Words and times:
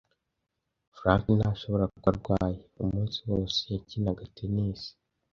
Frank 0.97 1.23
ntashobora 1.37 1.85
kuba 1.93 2.07
arwaye. 2.13 2.59
Umunsi 2.83 3.17
wose 3.31 3.59
yakinaga 3.73 4.23
tennis. 4.35 4.81